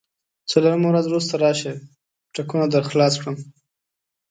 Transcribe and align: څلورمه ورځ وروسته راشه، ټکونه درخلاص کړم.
څلورمه 0.51 0.87
ورځ 0.89 1.05
وروسته 1.07 1.33
راشه، 1.43 1.71
ټکونه 2.33 2.65
درخلاص 2.67 3.13
کړم. 3.21 3.35